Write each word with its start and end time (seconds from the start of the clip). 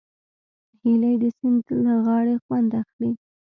هیلۍ 0.81 1.15
د 1.21 1.23
سیند 1.37 1.65
له 1.85 1.93
غاړې 2.05 2.35
خوند 2.43 2.69
اخلي 2.81 3.11